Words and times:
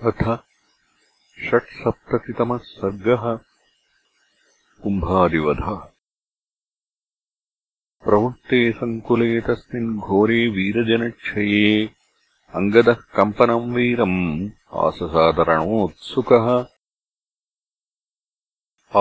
अथ 0.00 0.22
षट्सप्ततितमः 1.48 2.58
सर्गः 2.68 3.24
कुम्भादिवधः। 4.82 5.68
प्रवृत्ते 8.04 8.60
सङ्कुले 8.78 9.28
तस्मिन् 9.48 9.90
घोरे 10.06 10.40
वीरजनक्षये 10.56 11.68
अङ्गदः 12.60 12.98
कम्पनम् 13.18 13.74
वीरम् 13.74 14.18
आससादरणोत्सुकः 14.86 16.48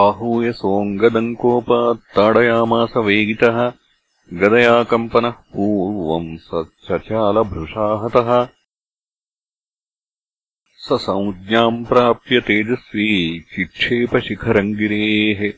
आहूय 0.03 0.51
सोऽङ्गदम् 0.61 1.35
कोपात् 1.41 2.07
ताडयामास 2.15 2.97
वेगितः 3.09 3.59
गदया 4.43 4.81
कम्पनः 4.95 5.35
पूर्वम् 5.55 6.31
स 6.47 6.65
चचालभृशाहतः 6.87 8.31
स 10.81 10.93
संज्ञाम् 10.93 11.85
प्राप्य 11.85 12.41
तेजस्वी 12.41 13.39
चिक्षेपशिखरम् 13.39 14.75
गिरेः 14.75 15.53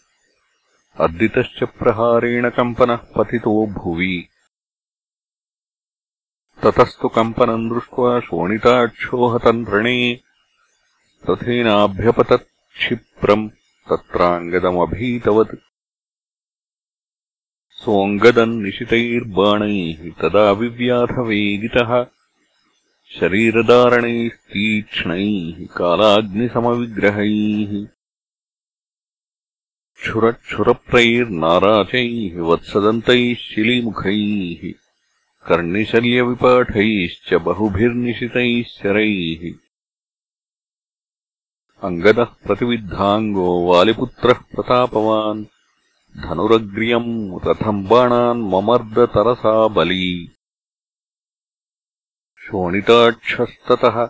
अर्दितश्च 1.03 1.63
प्रहारेण 1.63 2.49
कम्पनः 2.49 2.95
पतितो 2.95 3.67
भुवि। 3.67 4.27
ततस्तु 6.63 7.07
कम्पनम् 7.07 7.69
दृष्ट्वा 7.69 8.19
शोणिताक्षोहतन्त्रणे 8.19 10.19
रथेनाभ्यपतत्क्षिप्रम् 11.29 13.49
तत्राङ्गदमभीतवत्। 13.89 15.55
सोऽङ्गदम् 17.83 18.63
निशितैर्बाणैः 18.63 20.21
तदा 20.21 20.51
विव्याधवेगितः 20.51 22.05
शरीरधारणैस्तीक्ष्णैः 23.17 25.57
कालाग्निसमविग्रहैः 25.77 27.71
क्षुरक्षुरप्रैर्नाराचैः 30.01 32.35
वत्सदन्तैः 32.49 33.23
शिलीमुखैः 33.43 34.61
कर्णिशल्यविपाठैश्च 35.47 37.29
बहुभिर्निशितैः 37.47 38.51
शरैः 38.75 39.43
अङ्गदः 41.89 42.31
प्रतिविद्धाङ्गो 42.47 43.47
वालिपुत्रः 43.69 44.39
प्रतापवान् 44.55 45.41
धनुरग्र्यम् 46.25 47.13
रथम् 47.47 47.87
बाणान् 47.89 48.47
ममर्दतरसा 48.53 49.55
बली 49.77 50.07
शोणिताक्षस्ततः 52.43 54.05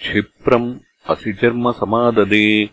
क्षिप्रम् 0.00 0.78
असिचर्मसमाददे 1.10 2.70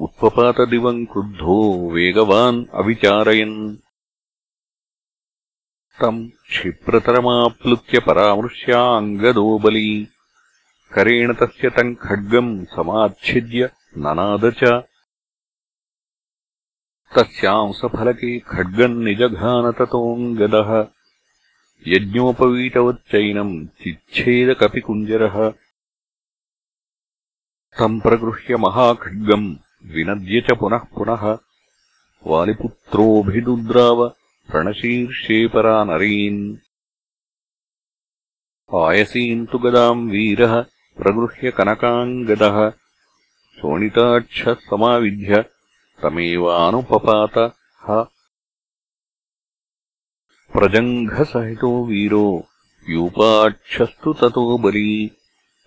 उत्पपातदिवम् 0.00 1.06
क्रुद्धो 1.06 1.90
वेगवान् 1.90 2.66
अविचारयन्। 2.74 3.76
तम् 6.00 6.28
क्षिप्रतरमाप्लुत्य 6.28 8.00
परामृश्याङ्गदो 8.00 9.58
बली 9.58 10.08
करेण 10.92 11.34
तस्य 11.34 11.70
तम् 11.70 11.94
खड्गम् 11.94 12.64
समाच्छिद्य 12.64 13.70
ननाद 13.98 14.50
च। 14.50 14.64
तस्यांसफलके 17.16 18.38
खड्गम् 18.38 19.04
निजघानततोऽङ्गदः 19.04 20.70
यज्ञोपवीतवच्चैनम् 21.86 23.66
चिच्छेदकपिकुञ्जरः 23.66 25.52
तम् 27.78 28.00
प्रगृह्य 28.00 28.56
महाखड्गम् 28.56 29.56
विनद्य 29.84 30.40
च 30.40 30.56
पुनः 30.60 30.78
पुनः। 30.78 31.38
वालिपुत्रोऽभिदुद्राव 32.26 34.16
प्रणशीर्षेपरानरीन्। 34.50 36.56
आयसीम् 38.76 39.46
तु 39.46 39.58
गदाम् 39.58 40.10
वीरः 40.10 40.64
प्रगृह्य 40.98 41.50
शोणिताक्षः 43.58 44.54
समाविध्य 44.54 45.44
तमेवानुपपात 46.02 47.54
ह 47.88 48.04
प्रजङ्घसहितो 50.52 51.84
वीरो 51.84 52.46
यूपाक्षस्तु 52.88 54.12
ततो 54.12 54.58
बली। 54.58 55.10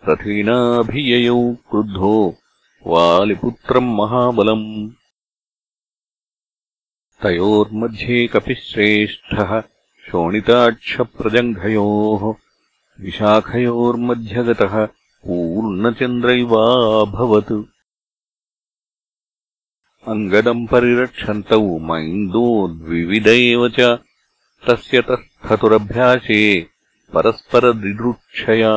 रथेनाभिययौ 0.09 1.55
क्रुद्धो 1.69 2.35
वालिपुत्रम् 2.87 3.95
महाबलम्। 3.95 4.91
तयोर्मध्ये 7.23 8.27
कपिश्रेष्ठः 8.27 9.63
शोणिताक्षप्रजङ्घयोः 10.09 12.33
विशाखयोर्मध्यगतः 13.03 14.87
पूर्णचन्द्रैवाभवत्। 15.25 17.63
अङ्गदम् 20.07 20.67
परिरक्षन्तौ 20.67 21.79
मैन्दो 21.79 22.67
द्विविद 22.67 23.27
एव 23.27 23.69
च 23.69 23.79
तस्य 24.67 25.01
तस्थतुरभ्यासे 25.01 26.67
परस्परदिदृक्षया 27.13 28.73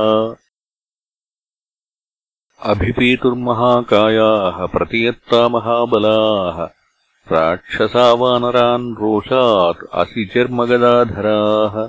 अभिपेतुर्महाकायाः 2.71 4.67
प्रतियत्ता 4.67 5.49
महाबलाः 5.49 6.69
राक्षसावानरान् 7.33 9.01
रोषात् 9.01 9.87
असिचर्मगदाधराः। 9.93 11.89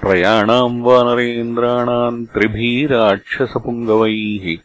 त्रयाणाम् 0.00 0.82
वानरेन्द्राणाम् 0.82 2.26
त्रिभीराक्षसपुङ्गवैः 2.26 4.56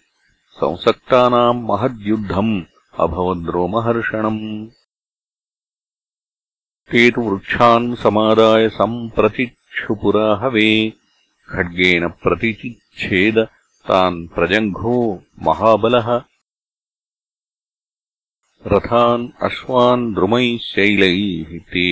संसक्तानाम् 0.60 1.66
महद्युद्धम् 1.70 2.62
अभवद्रोमहर्षणम् 3.00 4.68
ते 6.92 7.10
तु 7.12 7.22
वृक्षान् 7.22 7.96
समादाय 8.02 8.68
सम्प्रतिक्षुपुराहवे 8.78 10.70
खड्गेन 11.52 12.08
प्रतिचिच्छेद 12.24 13.38
तान् 13.90 14.28
प्रजङ्घो 14.36 14.98
महाबलः। 15.48 16.10
रथान् 18.74 19.26
अश्वान् 19.48 20.14
द्रुमैः 20.16 20.58
शैलैः 20.68 21.58
ते 21.72 21.88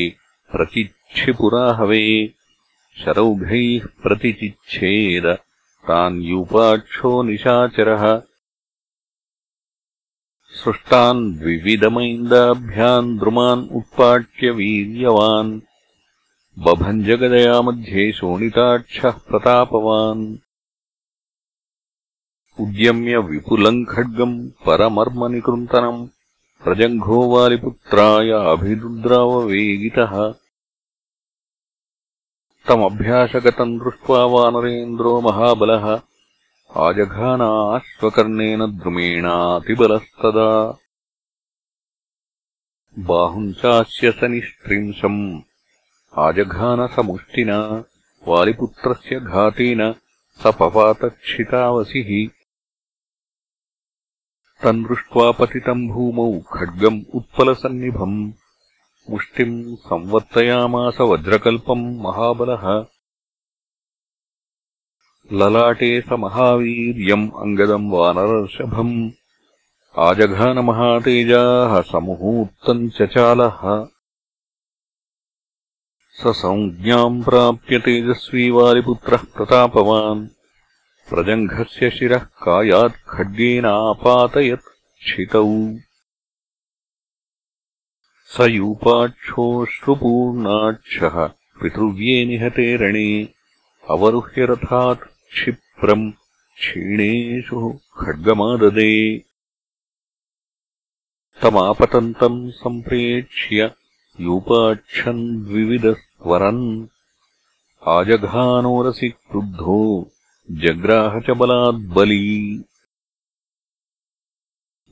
प्रतिक्षिपुराहवे 0.52 2.04
शरौघैः 3.02 3.88
प्रतिचिच्छेद 4.04 5.26
तान् 5.88 6.22
यूपाक्षो 6.30 7.12
निशाचरः 7.32 8.06
सृष्टान् 10.54 11.34
द्विविधमैन्दाभ्याम् 11.34 13.20
द्रुमान् 13.20 13.70
उत्पाट्य 13.70 14.50
वीर्यवान्। 14.50 15.62
बभञ्जगदया 16.60 17.62
मध्ये 17.62 18.12
शोणिताक्षः 18.12 19.10
प्रतापवान्। 19.10 20.38
उद्यम्य 22.60 23.18
विपुलम् 23.18 23.86
खड्गम् 23.86 24.50
परमर्मनिकृन्तनम् 24.66 26.08
प्रजङ्घो 26.64 27.36
वालिपुत्राय 27.36 28.30
अभिरुद्राववेगितः। 28.30 30.34
तमभ्यासगतम् 32.68 33.80
दृष्ट्वा 33.80 34.26
वानरेन्द्रो 34.26 35.22
महाबलः 35.22 36.02
आजघानाश्वकर्णेन 36.78 38.66
द्रुमेणातिबलस्तदा। 38.66 40.78
बाहुम् 43.00 43.54
चास्य 43.54 44.12
सनिस्त्रिंशम् 44.12 45.42
आजघानसमुष्टिना 46.18 47.84
वालिपुत्रस्य 48.28 49.20
घातेन 49.20 49.96
स 50.44 50.48
पपातक्षितावसिः 50.48 52.30
तम् 54.64 54.84
दृष्ट्वा 54.84 55.32
पतितम् 55.32 55.90
भूमौ 55.90 56.40
खड्गम् 56.40 57.04
उत्पलसन्निभम्। 57.16 58.32
मुष्टिम् 59.10 59.76
संवर्तयामास 59.76 61.02
वज्रकल्पम् 61.02 62.00
महाबलः 62.00 62.86
ललाटे 65.34 66.02
स 66.02 66.06
महावीर्यम् 66.12 67.32
अङ्गदम् 67.32 67.92
वानरर्षभम् 67.92 69.12
आजघानमहातेजाः 69.98 71.82
समुहूर्तम् 71.82 72.90
चचालः 72.90 73.88
स 76.20 76.24
संज्ञाम् 76.28 77.24
प्राप्य 77.24 77.80
तेजस्वी 77.80 78.50
वालिपुत्रः 78.50 79.18
प्रतापवान्। 79.18 80.28
प्रजङ्घस्य 81.10 81.90
शिरः 81.90 82.18
कायात् 82.18 83.10
खड्गेनापातयत् 83.10 85.00
क्षितौ। 85.00 85.70
स 88.26 88.40
यूपाक्षोऽश्रुपूर्णाक्षः 88.40 91.30
पितृव्ये 91.62 92.26
निहते 92.26 92.76
रणे। 92.76 93.30
अवरुह्य 93.90 94.46
रथात् 94.46 95.13
क्षिप्रम् 95.34 96.12
क्षीणेषु 96.58 97.80
खड्गमाददे। 98.00 99.18
तमापतन्तम् 101.42 102.52
सम्प्रेक्ष्य 102.52 103.72
यूपाक्षम् 104.22 105.46
द्विविदस्त्वरन् 105.46 106.88
आजघानोरसि 107.88 109.10
क्रुद्धो 109.10 110.12
जग्राह 110.52 111.20
च 111.20 111.30
बलाद्बली 111.30 112.64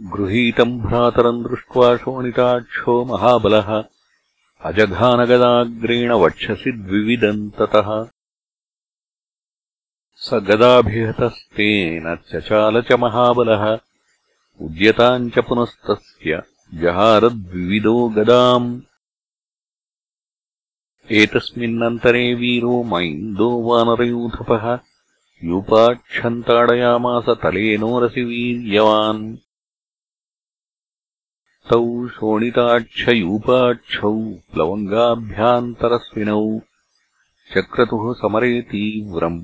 गृहीतम् 0.02 0.82
भ्रातरम् 0.82 1.44
दृष्ट्वा 1.44 1.98
शोणिताक्षो 1.98 3.06
महाबलः। 3.06 3.84
अजघानगदाग्रेण 4.62 6.12
वक्षसि 6.12 6.72
द्विविदम् 6.72 7.52
ततः 7.52 8.20
स 10.23 10.33
गदाभिहतस्तेन 10.33 12.15
चचाल 12.15 12.81
च 12.81 12.91
महाबलः। 12.91 13.79
उद्यताम् 14.62 15.31
च 15.31 15.39
पुनस्तस्य 15.39 16.44
जहारद्विविदो 16.73 18.09
गदाम्। 18.09 18.81
एतस्मिन्नन्तरे 21.12 22.33
वीरो 22.33 22.83
मैन्दो 22.83 23.62
वानरयूथपः 23.62 24.79
यूपाक्षम् 25.44 26.44
ताडयामास 26.44 27.25
तलेनोरसि 27.29 28.23
वीर्यवान्। 28.23 29.38
तौ 31.69 32.07
शोणिताक्षयूपाक्षौ 32.07 34.33
प्लवङ्गाभ्यान्तरस्विनौ 34.53 36.59
चक्रतुः 37.53 38.13
समरे 38.13 38.62
तीव्रम् 38.62 39.44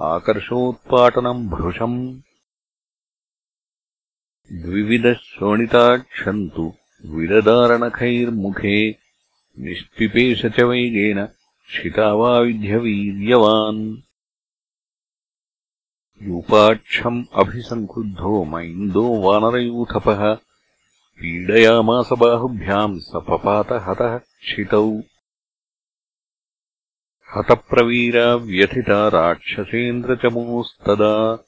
आकर्षोत्पाटनम् 0.00 1.48
भृशम्। 1.48 2.20
द्विविदः 4.52 5.14
शोणिताक्षम् 5.14 6.48
तु 6.48 6.74
विददारणखैर्मुखे 7.06 8.96
निष्पिपेश 9.58 10.46
च 10.46 10.60
वेगेन 10.60 11.26
क्षितावाविध्यवीर्यवान्। 11.26 13.96
यूपाक्षम् 16.22 17.24
अभिसङ्क्रुद्धो 17.34 18.44
मैन्दो 18.44 19.20
वानरयूथपः। 19.20 20.38
पीडयामास 21.20 22.08
बाहुभ्याम् 22.12 22.98
स 22.98 23.10
पपात 23.14 23.72
हतः 23.72 24.18
क्षितौ 24.18 25.02
हतप्रवीरा 27.36 28.34
व्यथिता 28.34 29.08
राक्षसेन्द्रचमूस्तदा 29.08 31.44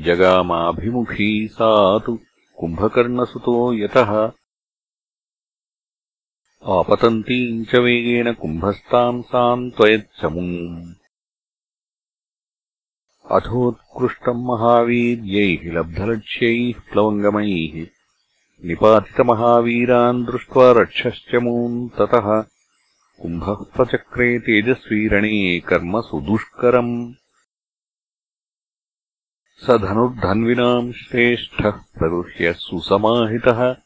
जगामाभिमुखी 0.00 1.48
सा 1.48 1.98
तु 1.98 2.18
कुम्भकर्णसुतो 2.56 3.74
यतः। 3.74 4.32
आपतन्तीम् 6.66 7.64
च 7.64 7.74
वेगेन 7.74 8.32
कुम्भस्ताम् 8.32 9.22
सान्त्वयच्चमूम् 9.22 10.94
अथोत्कृष्टम् 13.30 14.44
महावीर्यैः 14.44 15.72
लब्धलक्ष्यैः 15.72 16.92
प्लवङ्गमैः। 16.92 17.86
निपातितमहावीरान् 18.64 20.26
दृष्ट्वा 20.26 20.72
रक्षश्चमून् 20.72 21.88
ततः 21.88 22.44
कुम्भः 23.22 23.54
प्रचक्रे 23.54 24.38
तेजस्वीरणे 24.38 25.60
कर्म 25.60 26.00
सुदुष्करम्। 26.00 27.12
स 29.56 29.70
धनुर्धन्विनाम् 29.70 30.92
श्रेष्ठः 30.92 31.70
प्रगृह्य 31.70 32.52
सुसमाहितः। 32.52 33.76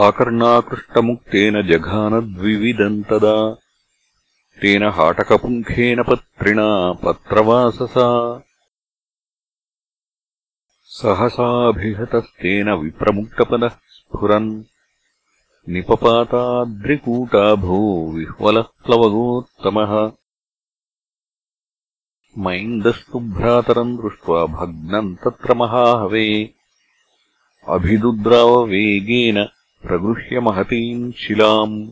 आकर्णाकृष्टमुक्तेन 0.06 1.56
जघानद्विविदम् 1.70 3.02
तदा 3.10 3.36
तेन 4.62 4.84
हाटकपुङ्खेन 4.98 6.02
पत्रिणा 6.10 6.68
पत्रवाससा 7.04 8.08
सहसाभिहतस्तेन 10.92 12.70
विप्रमुक्तपदः 12.84 13.76
स्फुरन् 13.98 14.50
निपपाताद्रिकूटाभो 15.74 17.78
विह्वलः 18.16 18.68
प्लवगोत्तमः 18.86 19.94
मैन्दस्तु 22.36 23.20
भ्रातरम् 23.38 23.98
दृष्ट्वा 24.02 24.40
भग्नम् 24.60 25.16
तत्र 25.24 25.54
महाहवे 25.62 26.28
अभिदुद्राववेगेन 27.76 29.38
प्रगृह्य 29.87 30.41
महतीम् 30.41 31.13
शिलाम्। 31.13 31.91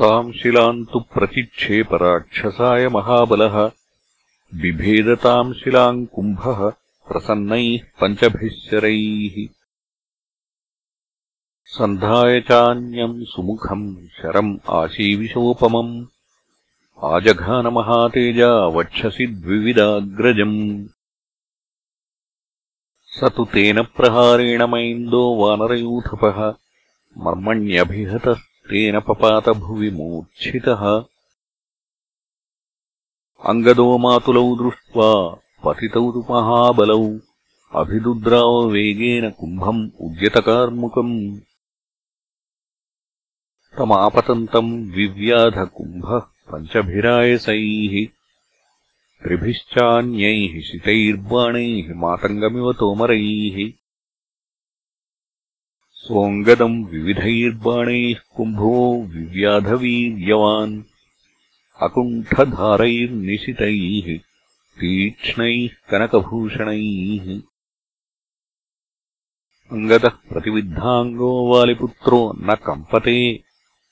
ताम् 0.00 0.32
शिलाम् 0.32 0.86
तु 0.86 1.00
प्रतिक्षेपराक्षसाय 1.00 2.88
महाबलः। 2.88 3.72
बिभेदताम् 4.54 5.54
शिलाम् 5.54 6.06
कुम्भः 6.06 6.70
प्रसन्नैः 7.08 7.78
पञ्चभिः 8.00 8.50
शरैः 8.50 9.48
सन्धाय 11.64 12.40
चान्यम् 12.40 13.24
सुमुखम् 13.24 14.08
शरम् 14.08 14.58
आशीविशोपमम्। 14.70 16.06
आजघानमहातेजा 17.04 18.66
वक्षसि 18.66 19.26
द्विविदाग्रजम् 19.26 20.88
स 23.10 23.24
तु 23.24 23.44
तेन 23.44 23.82
प्रहारेण 23.82 24.66
मैन्दो 24.66 25.34
वानरयूथपः। 25.34 26.54
मर्मण्यभिहतस्तेन 27.18 29.00
पपातभुवि 29.00 29.90
मूर्च्छितः। 29.90 31.04
अङ्गदो 33.44 33.98
मातुलौ 33.98 34.56
दृष्ट्वा 34.56 35.40
पतितौ 35.64 36.12
तु 36.12 36.24
महाबलौ। 36.30 37.18
अभिदुद्राववेगेन 37.74 39.30
कुम्भम् 39.30 39.90
उद्यतकार्मुकम्। 40.00 41.38
तमापतन्तम् 43.78 44.90
विव्याधकुम्भः 44.90 46.18
पञ्चभिरायसैः 46.18 48.19
त्रिभिश्चान्यैः 49.22 50.60
शितैर्बाणैः 50.60 51.94
मातङ्गमिव 51.94 52.72
तोमरैः। 52.72 53.72
सोऽङ्गदम् 55.94 56.86
विविधैर्बाणैः 56.86 58.20
कुम्भो 58.36 59.02
विव्याधवीर्यवान् 59.02 60.82
अकुण्ठधारैर्निशितैः 61.82 64.20
तीक्ष्णैः 64.80 65.68
कनकभूषणैः। 65.90 67.40
अङ्गदः 69.72 70.08
प्रतिविद्धाङ्गो 70.08 71.52
वालिपुत्रो 71.52 72.36
न 72.40 72.54
कम्पते। 72.54 73.44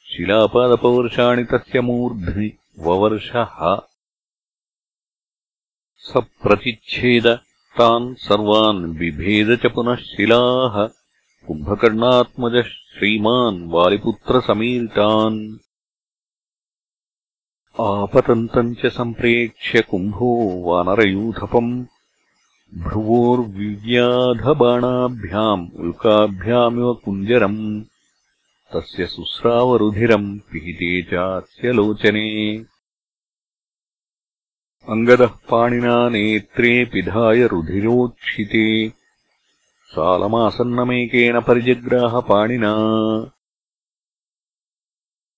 शिलापादपवर्षाणि 0.04 1.44
तस्य 1.44 1.80
मूर्ध्नि 1.80 2.52
ववर्षः 2.78 3.80
स 6.00 6.12
प्रतिच्छेद 6.16 7.38
तान् 7.78 8.14
सर्वान् 8.14 8.98
बिभेद 8.98 9.58
च 9.62 9.66
पुनः 9.66 9.94
शिलाः। 9.94 10.88
कुम्भकर्णात्मजः 11.46 12.62
श्रीमान् 12.62 13.70
वालिपुत्रसमीरितान् 13.70 15.56
आपतन्तम् 17.80 18.74
च 18.74 18.86
सम्प्रेक्ष्य 18.86 19.80
कुम्भो 19.80 20.62
वानरयूथपम्। 20.64 21.84
भ्रुवोर्विव्याधबाणाभ्याम् 22.74 25.68
उल्काभ्यामिव 25.76 26.94
कुञ्जरम्। 26.94 27.82
तस्य 28.74 29.06
सुस्रावरुधिरम् 29.06 30.38
पिहिते 30.38 31.02
चास्य 31.02 31.72
लोचने 31.72 32.64
अङ्गदः 34.90 35.26
पाणिना 35.26 36.08
नेत्रे 36.08 36.84
पिधाय 36.84 37.46
रुधिरोक्षिते 37.46 38.88
सालमासन्नमेकेन 39.84 41.40
परिजग्राहपाणिना 41.40 42.72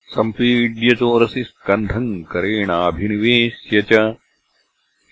सम्पीड्य 0.07 0.95
चोरसि 0.95 1.45
स्कन्धम् 1.45 2.25
करेणाभिनिवेश्य 2.25 3.83
च। 3.83 3.93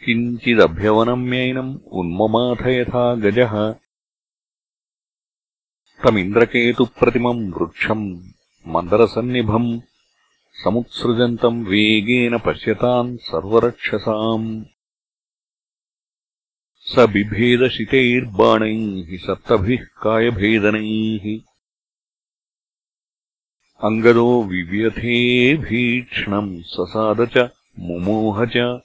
किञ्चिदभ्यवनम्यैनम् 0.05 1.79
उन्ममाथ 1.93 2.67
यथा 2.67 3.15
गजः। 3.15 3.75
तमिन्द्रकेतुप्रतिमम् 6.05 7.53
वृक्षम् 7.53 8.21
मन्दरसन्निभम् 8.67 9.81
समुत्सृजन्तम् 10.65 11.67
वेगेन 11.67 12.39
पश्यताम् 12.39 13.17
सर्वरक्षसाम्। 13.17 14.65
स 16.81 16.99
बिभेदशितैर्बाणैः 16.99 19.19
सप्तभिः 19.19 19.87
कायभेदनैः। 20.03 21.41
अङ्गदो 23.85 24.43
विव्यथे 24.43 25.57
भीक्ष्णम् 25.57 26.63
ससाद 26.63 27.31
च 27.37 27.51
मुमोह 27.79 28.45
च। 28.45 28.81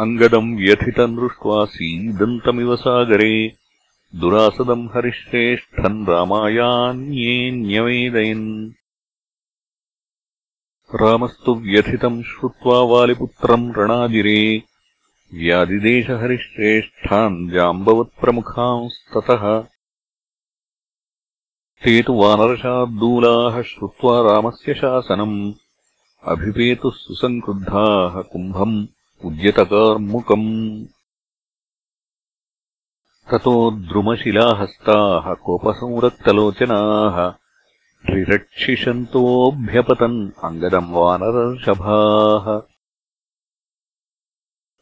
अङ्गदम् 0.00 0.56
व्यथितम् 0.56 1.16
दृष्ट्वा 1.16 1.64
सीदन्तमिव 1.64 2.76
सागरे। 2.76 3.56
दुरासदम् 4.14 4.88
हरिश्रेष्ठम् 4.94 6.06
रामायान्ये 6.06 7.50
न्यवेदयन् 7.50 8.72
रामस्तु 10.94 11.54
व्यथितम् 11.54 12.22
श्रुत्वा 12.22 12.80
वालिपुत्रम् 12.80 13.72
रणाजिरे। 13.76 14.62
व्यादिदेशहरिश्रेष्ठान् 15.34 17.50
जाम्बवत्प्रमुखांस्ततः। 17.50 19.64
ते 21.84 22.02
तु 22.02 22.12
वानरशार्दूलाः 22.12 23.62
श्रुत्वा 23.62 24.20
रामस्य 24.20 24.74
शासनम्। 24.74 25.52
अभिपेतुः 26.24 26.92
सुसङ्क्रुद्धाः 26.94 28.22
कुम्भम् 28.22 28.86
उद्यतकार्मुकम्। 29.24 30.84
ततो 33.32 33.70
द्रुमशिलाहस्ताः 33.70 35.34
कोपसंरक्तलोचनाः 35.34 37.41
त्रिरक्षिषन्तोऽभ्यपतन् 38.06 40.30
अङ्गदम् 40.44 40.92
वानरर्षभाः। 40.92 42.62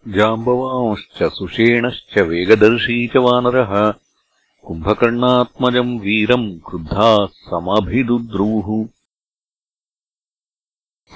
जाम्बवांश्च 0.09 1.23
सुषेणश्च 1.23 2.19
वेगदर्शी 2.19 3.09
च 3.09 3.17
वानरः। 3.17 3.95
कुम्भकर्णात्मजम् 4.65 6.01
वीरम् 6.01 6.59
क्रुद्धाः 6.59 7.27
समभिदुद्रूः 7.27 8.89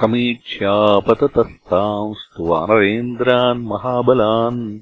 समीक्ष्यापततस्तांस्तु 0.00 2.44
वानरेन्द्रान् 2.44 3.62
महाबलान्। 3.62 4.80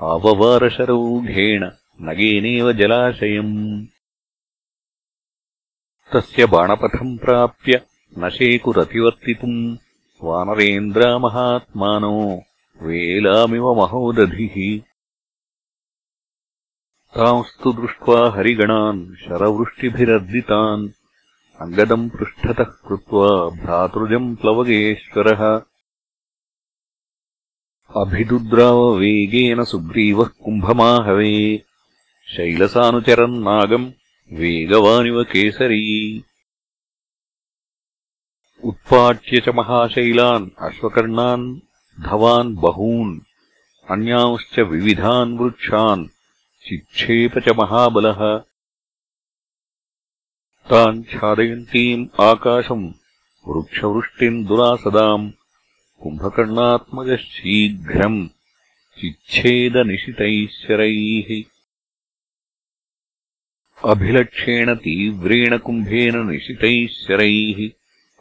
आववारशरौघेण 0.00 1.70
नगेनेव 2.02 2.72
जलाशयम् 2.72 3.86
तस्य 6.14 6.46
बाणपथम् 6.46 7.18
प्राप्य 7.18 7.80
न 8.18 8.28
शेकुरतिवर्तितुम् 8.28 9.76
वानरेन्द्रामहात्मानो 10.22 12.42
वेलामिव 12.82 13.74
महोदधिः। 13.74 14.82
तांस्तु 17.16 17.72
दृष्ट्वा 17.72 18.30
हरिगणान् 18.30 19.16
शरवृष्टिभिरर्दितान् 19.16 20.88
अङ्गदम् 21.60 22.10
पृष्ठतः 22.10 22.64
कृत्वा 22.64 23.50
भ्रातृजम् 23.50 24.36
प्लवगेश्वरः। 24.36 25.62
अभिदुद्राववेगेन 27.96 29.64
सुग्रीवः 29.64 30.24
कुम्भमाहवे। 30.24 31.62
शैलसानुचरन्नागम् 32.36 33.92
वेगवानिव 34.32 35.22
केसरी 35.22 36.24
उत्पाट्य 38.64 39.40
च 39.40 39.48
महाशैलान् 39.48 40.50
अश्वकर्णान् 40.58 41.60
धवान् 42.00 42.56
बहून् 42.56 43.20
अन्यांश्च 43.90 44.58
विविधान् 44.58 45.38
वृक्षान् 45.38 46.06
चिक्षेप 46.68 47.38
च 47.38 47.48
महाबलः। 47.48 48.38
तान् 50.70 51.04
छादयन्तीम् 51.04 52.06
आकाशम् 52.20 52.92
वृक्षवृष्टिम् 53.48 54.44
दुरासदाम् 54.44 55.30
कुम्भकर्णात्मजः 56.02 57.16
शीघ्रम् 57.16 58.28
चिच्छेदनिशितैश्वरैः 58.98 59.98
अभिलक्षेण 63.84 64.74
तीव्रेण 64.74 65.58
कुम्भेन 65.58 66.30
निशितैः 66.30 66.86
शरैः 66.86 67.70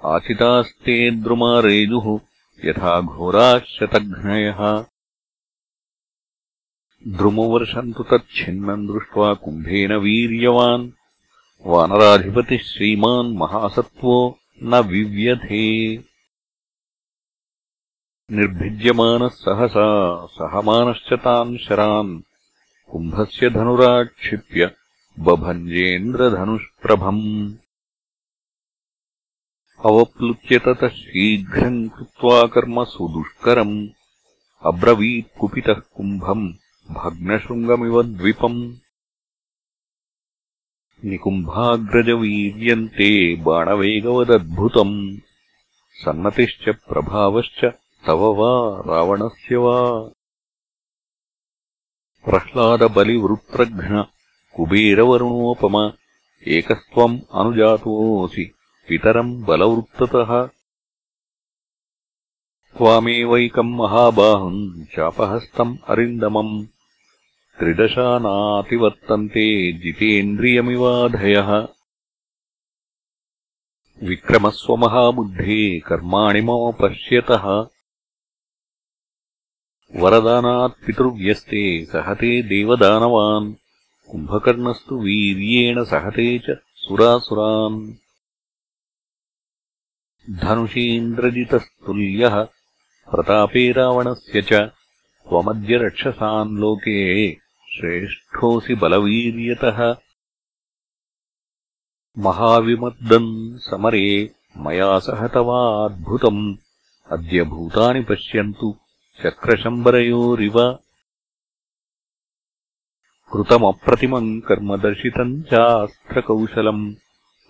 आचितास्ते 0.05 1.11
द्रुमारेजुः 1.11 2.19
यथा 2.65 3.01
घोराः 3.01 3.59
शतघ्नयः। 3.59 4.85
द्रुमवर्षम् 7.07 7.93
तु 7.93 8.03
तच्छिन्नम् 8.03 8.87
दृष्ट्वा 8.87 9.33
कुम्भेन 9.33 9.93
वीर्यवान्। 9.93 10.91
वानराधिपतिः 11.65 12.57
श्रीमान् 12.57 13.37
महासत्त्वो 13.37 14.39
न 14.63 14.75
विव्यथे 14.75 15.97
निर्भिद्यमानः 18.31 19.27
सहसा 19.27 20.25
सहमानश्च 20.25 21.13
तान् 21.13 21.57
शरान्। 21.57 22.21
कुम्भस्य 22.91 23.49
धनुराक्षिप्य 23.49 24.71
बभञ्जेन्द्रधनुष्प्रभम्। 25.19 27.55
अवप्लुत्य 29.85 30.59
ततः 30.59 30.87
शीघ्रम् 30.87 31.89
कृत्वा 31.89 32.47
कर्म 32.47 32.83
सुदुष्करम्। 32.83 33.87
अब्रवीत्कुपितः 34.65 35.73
कुम्भम् 35.73 36.53
भग्नशृङ्गमिव 36.91 38.03
द्विपम्। 38.03 38.75
निकुम्भाग्रजवीर्यन्ते 41.05 43.35
बाणवेगवदद्भुतम्। 43.35 45.17
सन्नतिश्च 45.93 46.69
प्रभावश्च 46.69 47.65
तव 48.07 48.33
वा 48.33 48.83
रावणस्य 48.87 49.55
वा। 49.55 50.11
प्रह्लादबलिवृत्रघ्न 52.25 54.05
कुबेरवरुणोपम 54.57 55.91
एकस्त्वम् 56.47 57.19
अनुजातोऽसि 57.33 58.43
पितरम् 58.87 59.43
बलवृत्ततः। 59.43 60.45
त्वामेवैकम् 62.77 63.75
महाबाहुम् 63.75 64.85
चापहस्तम् 64.85 65.77
अरिन्दमम् 65.87 66.65
त्रिदशा 67.59 68.19
नातिवर्तन्ते 68.19 69.73
जितेन्द्रियमिवाधयः। 69.73 71.67
विक्रमस्वमहाबुद्धे 74.03 75.79
कर्माणि 75.79 76.41
मम 76.41 76.71
पश्यतः 76.71 77.45
वरदानात्पितुर्व्यस्ते 80.01 81.85
सहते 81.85 82.41
देवदानवान् 82.41 83.53
कुम्भकर्णस्तु 84.11 84.95
वीर्येण 84.95 85.83
सहते 85.83 86.39
च 86.39 86.57
सुरासुरान्। 86.75 87.93
धनुषीन्द्रजितस्तुल्यः 90.39 92.47
प्रतापे 93.11 93.71
रावणस्य 93.71 94.41
च 94.41 94.53
त्वमद्य 94.53 95.77
रक्षसान् 95.77 96.57
लोके 96.57 97.35
श्रेष्ठोऽसि 97.75 98.75
बलवीर्यतः। 98.75 99.95
महाविमर्दन् 102.17 103.59
समरे 103.59 104.35
मया 104.57 104.99
सह 104.99 105.27
तवाद्भुतम्। 105.27 106.55
अद्य 107.11 107.43
भूतानि 107.43 108.01
पश्यन्तु 108.01 108.77
चक्रशम्बरयोरिव 109.23 110.79
कृतमप्रतिमम् 113.33 114.41
कर्म 114.41 114.77
दर्शितम् 114.77 115.41
चास्त्रकौशलम् 115.41 116.93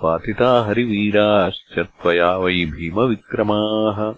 पातिता 0.02 0.66
हरिवीराश्च 0.66 1.80
त्वया 1.80 2.38
वै 2.38 2.54
भीमविक्रमाः। 2.54 4.14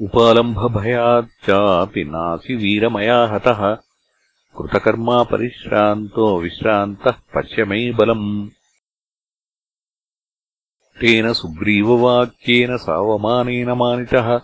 उपालम्भभयाच्चापि 0.00 2.04
नासि 2.04 2.54
वीरमया 2.54 3.24
हतः। 3.24 3.78
कृतकर्मा 4.58 5.22
परिश्रान्तो 5.22 6.40
विश्रान्तः 6.40 7.10
पश्य 7.10 7.64
मे 7.64 7.92
बलम्। 7.92 8.48
तेन 11.00 11.32
सुग्रीववाक्येन 11.32 12.76
सावमानेन 12.76 13.70
मानितः। 13.70 14.40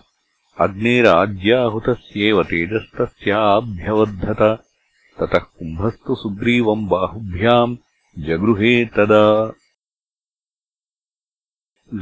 अग्नेराज्याहुतस्येव 0.59 2.43
तेजस्तस्याभ्यवर्धत 2.43 4.63
ततः 5.21 5.43
कुम्भस्तु 5.57 6.15
सुग्रीवम् 6.21 6.87
बाहुभ्याम् 6.91 7.75
जगृहे 8.27 8.73
तदा 8.95 9.25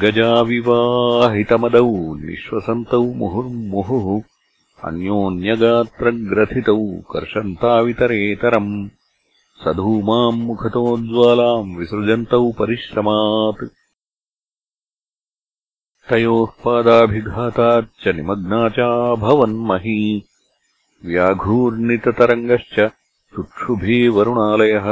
गजाविवाहितमदौ 0.01 1.89
निःश्वसन्तौ 2.21 3.01
मुहुर्मुहुः 3.21 4.07
अन्योन्यगात्रग्रथितौ 4.89 6.77
कर्षन्तावितरेतरम् 7.11 8.71
सधूमाम् 9.63 10.43
मुखतोज्ज्वालाम् 10.47 11.75
विसृजन्तौ 11.79 12.45
परिश्रमात् 12.59 13.63
तयोः 16.09 16.51
पादाभिघाताच्च 16.63 18.07
निमग्ना 18.19 18.61
चाभवन्मही 18.77 19.99
व्याघूर्णिततरङ्गश्च 21.09 22.79
चुक्षुभे 23.35 23.97
वरुणालयः 24.15 24.87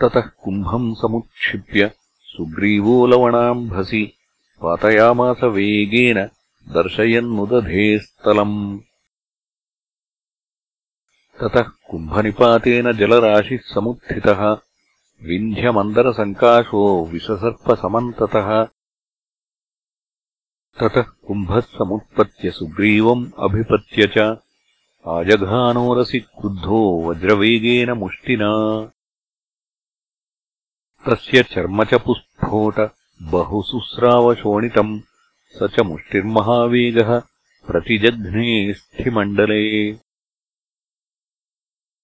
ततः 0.00 0.26
कुम्भम् 0.42 0.94
समुत्क्षिप्य 1.00 1.90
सुग्रीवो 2.32 2.96
लवणाम्भसि 3.06 4.02
पातयामास 4.62 5.42
वेगेन 5.56 6.18
दर्शयन्नुदधेस्तलम् 6.74 8.58
ततः 11.40 11.68
कुम्भनिपातेन 11.90 12.92
जलराशिः 12.98 13.62
समुत्थितः 13.74 14.42
विन्ध्यमन्दरसङ्काशो 15.28 16.82
विषसर्पसमन्ततः। 17.12 18.48
ततः 20.80 21.06
कुम्भः 21.26 21.60
समुत्पत्य 21.78 22.50
सुग्रीवम् 22.58 23.24
अभिपत्य 23.46 24.06
च 24.16 24.18
आजघानोरसि 25.08 26.18
क्रुद्धो 26.18 27.02
वज्रवेगेन 27.02 27.90
मुष्टिना। 27.90 28.92
तस्य 31.08 31.42
चर्म 31.42 31.84
च 31.84 31.94
पुस्फोट 31.94 32.90
बहुसुस्रावशोणितम्। 33.22 35.00
स 35.48 35.58
च 35.62 35.80
मुष्टिर्महावेगः 35.80 37.22
प्रतिजघ्ने 37.66 38.74
स्थिमण्डले। 38.74 39.98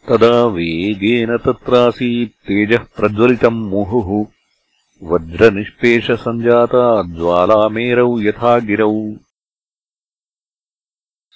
तदा 0.09 0.45
वेगेन 0.45 1.37
तत्रासीत् 1.37 2.33
तेजः 2.33 2.79
प्रज्वलितम् 2.79 3.71
मुहुः। 3.71 4.27
वज्रनिष्पेषसञ्जाता 5.03 7.03
ज्वालामेरौ 7.03 8.21
यथा 8.21 8.59
गिरौ 8.59 9.13